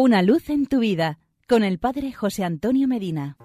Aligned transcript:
Una 0.00 0.22
luz 0.22 0.48
en 0.48 0.66
tu 0.66 0.78
vida 0.78 1.18
con 1.48 1.64
el 1.64 1.80
Padre 1.80 2.12
José 2.12 2.44
Antonio 2.44 2.86
Medina. 2.86 3.36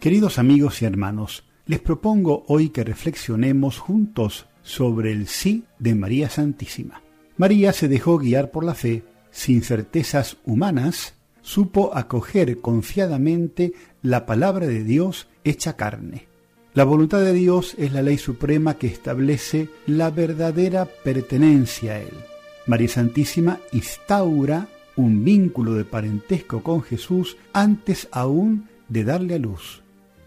Queridos 0.00 0.38
amigos 0.38 0.82
y 0.82 0.84
hermanos, 0.84 1.48
les 1.64 1.80
propongo 1.80 2.44
hoy 2.46 2.68
que 2.68 2.84
reflexionemos 2.84 3.78
juntos 3.78 4.48
sobre 4.60 5.12
el 5.12 5.28
sí 5.28 5.64
de 5.78 5.94
María 5.94 6.28
Santísima. 6.28 7.00
María 7.38 7.72
se 7.72 7.88
dejó 7.88 8.18
guiar 8.18 8.50
por 8.50 8.64
la 8.64 8.74
fe, 8.74 9.02
sin 9.30 9.62
certezas 9.62 10.36
humanas, 10.44 11.14
supo 11.40 11.96
acoger 11.96 12.60
confiadamente 12.60 13.72
la 14.02 14.26
palabra 14.26 14.66
de 14.66 14.84
Dios 14.84 15.26
hecha 15.42 15.74
carne. 15.74 16.28
La 16.74 16.84
voluntad 16.84 17.22
de 17.22 17.32
Dios 17.32 17.76
es 17.78 17.94
la 17.94 18.02
ley 18.02 18.18
suprema 18.18 18.74
que 18.74 18.88
establece 18.88 19.70
la 19.86 20.10
verdadera 20.10 20.84
pertenencia 20.84 21.94
a 21.94 22.00
Él. 22.00 22.35
María 22.66 22.88
Santísima 22.88 23.60
instaura 23.72 24.68
un 24.96 25.24
vínculo 25.24 25.74
de 25.74 25.84
parentesco 25.84 26.62
con 26.62 26.82
Jesús 26.82 27.36
antes 27.52 28.08
aún 28.10 28.68
de 28.88 29.04
darle 29.04 29.34
a 29.34 29.38
luz. 29.38 29.82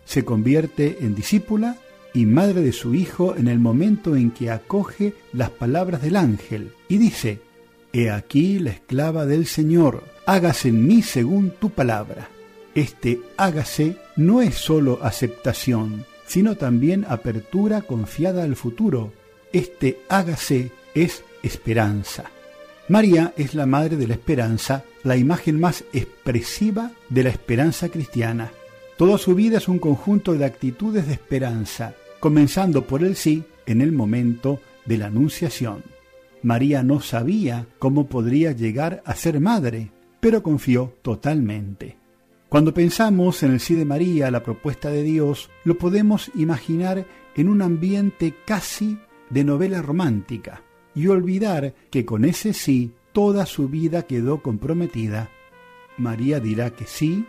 Se 0.06 0.24
convierte 0.24 0.98
en 1.02 1.16
discípula 1.16 1.78
y 2.14 2.26
madre 2.26 2.62
de 2.62 2.72
su 2.72 2.96
Hijo 2.96 3.36
en 3.36 3.48
el 3.48 3.60
momento 3.60 4.16
en 4.16 4.32
que 4.32 4.52
acoge 4.52 5.14
las 5.34 5.50
palabras 5.50 6.02
del 6.02 6.16
ángel 6.16 6.72
y 6.88 6.98
dice, 6.98 7.42
He 7.92 8.10
aquí 8.10 8.60
la 8.60 8.72
esclava 8.72 9.26
del 9.26 9.46
Señor, 9.46 10.04
hágase 10.26 10.70
en 10.70 10.88
mí 10.88 11.02
según 11.02 11.52
tu 11.52 11.72
palabra. 11.72 12.30
Este 12.76 13.20
hágase 13.36 13.98
no 14.16 14.42
es 14.42 14.56
sólo 14.56 15.00
aceptación, 15.02 16.06
sino 16.28 16.56
también 16.56 17.06
apertura 17.10 17.82
confiada 17.82 18.44
al 18.44 18.56
futuro. 18.56 19.12
Este 19.52 20.00
hágase 20.08 20.72
es 20.94 21.24
esperanza. 21.44 22.32
María 22.90 23.34
es 23.38 23.54
la 23.54 23.68
madre 23.68 23.98
de 23.98 24.08
la 24.08 24.16
esperanza, 24.16 24.84
la 25.04 25.16
imagen 25.16 25.60
más 25.60 25.84
expresiva 25.94 26.92
de 27.10 27.22
la 27.22 27.30
esperanza 27.30 27.90
cristiana. 27.90 28.52
Toda 28.98 29.20
su 29.20 29.36
vida 29.36 29.60
es 29.60 29.68
un 29.68 29.78
conjunto 29.78 30.34
de 30.34 30.44
actitudes 30.44 31.06
de 31.06 31.14
esperanza, 31.14 31.94
comenzando 32.20 32.88
por 32.88 33.04
el 33.04 33.16
sí 33.16 33.44
en 33.68 33.82
el 33.82 33.92
momento 33.92 34.60
de 34.86 34.98
la 34.98 35.06
anunciación. 35.06 35.84
María 36.42 36.82
no 36.82 37.00
sabía 37.00 37.68
cómo 37.78 38.08
podría 38.08 38.54
llegar 38.54 39.04
a 39.06 39.14
ser 39.14 39.40
madre, 39.40 39.92
pero 40.20 40.42
confió 40.42 40.98
totalmente. 41.04 41.96
Cuando 42.50 42.74
pensamos 42.74 43.44
en 43.44 43.52
el 43.52 43.60
sí 43.60 43.76
de 43.76 43.86
María, 43.86 44.32
la 44.32 44.42
propuesta 44.42 44.90
de 44.90 45.04
Dios, 45.04 45.52
lo 45.64 45.78
podemos 45.78 46.32
imaginar 46.34 47.06
en 47.36 47.50
un 47.50 47.62
ambiente 47.62 48.34
casi 48.48 48.98
de 49.30 49.44
novela 49.44 49.84
romántica 49.84 50.64
y 50.96 51.08
olvidar 51.08 51.74
que 51.92 52.06
con 52.06 52.26
ese 52.26 52.54
sí 52.54 52.92
toda 53.14 53.46
su 53.46 53.70
vida 53.70 54.04
quedó 54.04 54.42
comprometida. 54.42 55.30
María 55.98 56.40
dirá 56.40 56.72
que 56.72 56.86
sí, 56.86 57.26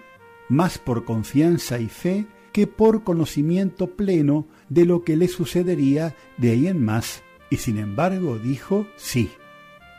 más 0.48 0.78
por 0.78 1.04
confianza 1.04 1.78
y 1.78 1.88
fe 1.88 2.26
que 2.52 2.66
por 2.66 3.04
conocimiento 3.04 3.88
pleno 3.88 4.46
de 4.68 4.84
lo 4.84 5.04
que 5.04 5.16
le 5.16 5.28
sucedería 5.28 6.16
de 6.36 6.50
ahí 6.50 6.66
en 6.66 6.84
más, 6.84 7.22
y 7.48 7.56
sin 7.56 7.78
embargo 7.78 8.38
dijo 8.38 8.86
sí. 8.96 9.30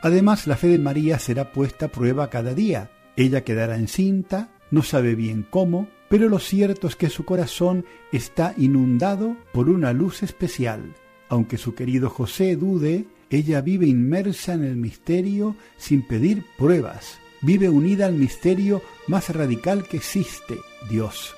Además, 0.01 0.47
la 0.47 0.57
fe 0.57 0.67
de 0.67 0.79
María 0.79 1.19
será 1.19 1.51
puesta 1.51 1.85
a 1.85 1.89
prueba 1.89 2.29
cada 2.29 2.53
día. 2.53 2.91
Ella 3.15 3.43
quedará 3.43 3.75
encinta, 3.75 4.49
no 4.71 4.81
sabe 4.81 5.15
bien 5.15 5.45
cómo, 5.49 5.87
pero 6.09 6.27
lo 6.27 6.39
cierto 6.39 6.87
es 6.87 6.95
que 6.95 7.09
su 7.09 7.23
corazón 7.23 7.85
está 8.11 8.53
inundado 8.57 9.37
por 9.53 9.69
una 9.69 9.93
luz 9.93 10.23
especial. 10.23 10.95
Aunque 11.29 11.57
su 11.57 11.75
querido 11.75 12.09
José 12.09 12.55
dude, 12.55 13.05
ella 13.31 13.61
vive 13.61 13.87
inmersa 13.87 14.53
en 14.53 14.65
el 14.65 14.75
misterio 14.75 15.55
sin 15.77 16.05
pedir 16.05 16.43
pruebas. 16.57 17.17
Vive 17.41 17.69
unida 17.69 18.05
al 18.05 18.13
misterio 18.13 18.81
más 19.07 19.29
radical 19.29 19.87
que 19.87 19.97
existe, 19.97 20.57
Dios. 20.89 21.33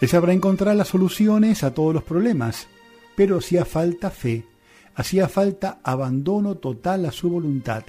Él 0.00 0.08
sabrá 0.08 0.32
encontrar 0.32 0.76
las 0.76 0.88
soluciones 0.88 1.64
a 1.64 1.72
todos 1.72 1.94
los 1.94 2.04
problemas, 2.04 2.68
pero 3.16 3.38
hacía 3.38 3.64
falta 3.64 4.10
fe, 4.10 4.44
hacía 4.94 5.26
falta 5.26 5.80
abandono 5.82 6.56
total 6.56 7.06
a 7.06 7.12
su 7.12 7.30
voluntad. 7.30 7.82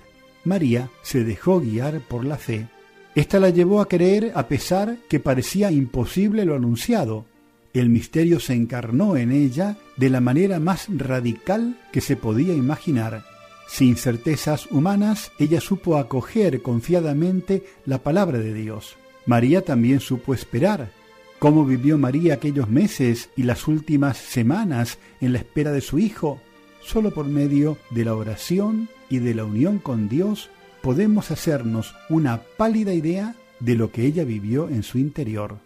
María 0.46 0.90
se 1.04 1.24
dejó 1.26 1.60
guiar 1.60 2.00
por 2.08 2.26
la 2.26 2.38
fe. 2.38 2.68
Esta 3.14 3.40
la 3.40 3.50
llevó 3.50 3.82
a 3.82 3.88
creer 3.88 4.32
a 4.36 4.48
pesar 4.48 4.98
que 5.10 5.20
parecía 5.20 5.70
imposible 5.70 6.46
lo 6.46 6.56
anunciado. 6.56 7.26
El 7.74 7.90
misterio 7.90 8.40
se 8.40 8.54
encarnó 8.54 9.18
en 9.18 9.32
ella 9.32 9.78
de 9.98 10.10
la 10.10 10.22
manera 10.22 10.60
más 10.60 10.88
radical 10.90 11.78
que 11.92 12.02
se 12.02 12.16
podía 12.16 12.54
imaginar. 12.54 13.26
Sin 13.72 13.96
certezas 13.96 14.66
humanas, 14.72 15.32
ella 15.38 15.62
supo 15.62 15.98
acoger 15.98 16.62
confiadamente 16.64 17.64
la 17.86 18.00
palabra 18.00 18.40
de 18.40 18.54
Dios. 18.54 18.98
María 19.28 19.64
también 19.64 20.00
supo 20.00 20.34
esperar. 20.34 20.92
¿Cómo 21.38 21.64
vivió 21.66 21.98
María 21.98 22.34
aquellos 22.34 22.68
meses 22.68 23.30
y 23.38 23.44
las 23.44 23.68
últimas 23.68 24.18
semanas 24.18 24.98
en 25.22 25.34
la 25.34 25.38
espera 25.38 25.72
de 25.72 25.82
su 25.82 26.00
hijo? 26.00 26.42
Solo 26.82 27.14
por 27.14 27.28
medio 27.28 27.78
de 27.92 28.06
la 28.06 28.16
oración 28.16 28.90
y 29.08 29.20
de 29.20 29.36
la 29.36 29.46
unión 29.46 29.78
con 29.78 30.10
Dios 30.10 30.50
podemos 30.82 31.30
hacernos 31.30 31.94
una 32.10 32.42
pálida 32.58 32.94
idea 32.94 33.36
de 33.60 33.76
lo 33.76 33.92
que 33.92 34.06
ella 34.06 34.24
vivió 34.24 34.68
en 34.68 34.82
su 34.82 34.98
interior. 34.98 35.60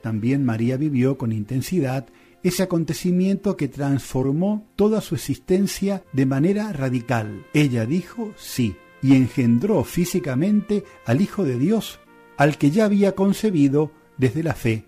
También 0.00 0.44
María 0.44 0.76
vivió 0.76 1.18
con 1.18 1.32
intensidad 1.32 2.06
ese 2.42 2.62
acontecimiento 2.62 3.56
que 3.56 3.68
transformó 3.68 4.66
toda 4.76 5.00
su 5.00 5.14
existencia 5.14 6.04
de 6.12 6.26
manera 6.26 6.72
radical. 6.72 7.46
Ella 7.52 7.86
dijo 7.86 8.32
sí 8.36 8.76
y 9.02 9.14
engendró 9.14 9.84
físicamente 9.84 10.84
al 11.04 11.20
Hijo 11.20 11.44
de 11.44 11.58
Dios, 11.58 12.00
al 12.36 12.58
que 12.58 12.70
ya 12.70 12.84
había 12.84 13.12
concebido 13.12 13.92
desde 14.16 14.42
la 14.42 14.54
fe. 14.54 14.86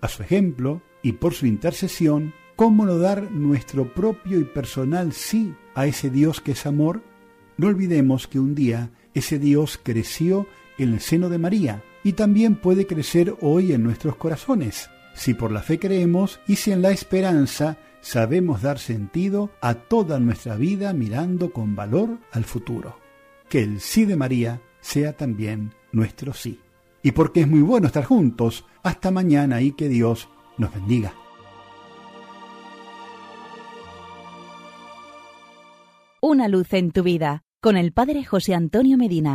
A 0.00 0.08
su 0.08 0.22
ejemplo 0.22 0.82
y 1.02 1.12
por 1.12 1.34
su 1.34 1.46
intercesión, 1.46 2.34
¿cómo 2.56 2.86
no 2.86 2.98
dar 2.98 3.30
nuestro 3.30 3.92
propio 3.92 4.38
y 4.38 4.44
personal 4.44 5.12
sí 5.12 5.54
a 5.74 5.86
ese 5.86 6.10
Dios 6.10 6.40
que 6.40 6.52
es 6.52 6.66
amor? 6.66 7.02
No 7.56 7.68
olvidemos 7.68 8.26
que 8.26 8.40
un 8.40 8.54
día 8.54 8.90
ese 9.14 9.38
Dios 9.38 9.78
creció 9.82 10.46
en 10.78 10.94
el 10.94 11.00
seno 11.00 11.28
de 11.28 11.38
María 11.38 11.84
y 12.02 12.12
también 12.12 12.56
puede 12.56 12.86
crecer 12.86 13.34
hoy 13.40 13.72
en 13.72 13.82
nuestros 13.82 14.16
corazones 14.16 14.90
si 15.14 15.34
por 15.34 15.50
la 15.50 15.62
fe 15.62 15.78
creemos 15.78 16.40
y 16.46 16.56
si 16.56 16.72
en 16.72 16.82
la 16.82 16.90
esperanza 16.90 17.78
sabemos 18.00 18.62
dar 18.62 18.78
sentido 18.78 19.50
a 19.60 19.74
toda 19.74 20.20
nuestra 20.20 20.56
vida 20.56 20.92
mirando 20.92 21.52
con 21.52 21.74
valor 21.74 22.18
al 22.32 22.44
futuro. 22.44 22.98
Que 23.48 23.62
el 23.62 23.80
sí 23.80 24.04
de 24.04 24.16
María 24.16 24.60
sea 24.80 25.14
también 25.14 25.72
nuestro 25.92 26.34
sí. 26.34 26.60
Y 27.02 27.12
porque 27.12 27.42
es 27.42 27.48
muy 27.48 27.60
bueno 27.60 27.86
estar 27.86 28.04
juntos, 28.04 28.64
hasta 28.82 29.10
mañana 29.10 29.60
y 29.62 29.72
que 29.72 29.88
Dios 29.88 30.28
nos 30.58 30.72
bendiga. 30.74 31.14
Una 36.20 36.48
luz 36.48 36.72
en 36.72 36.90
tu 36.90 37.02
vida 37.02 37.42
con 37.60 37.76
el 37.76 37.92
Padre 37.92 38.24
José 38.24 38.54
Antonio 38.54 38.96
Medina. 38.96 39.32